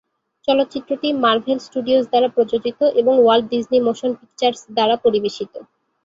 [0.47, 5.53] চলচ্চিত্রটি Marvel Studios দ্বারা প্রযোজিত এবং ওয়াল্ট ডিজনি মোশন পিকচার্স দ্বারা পরিবেশিত।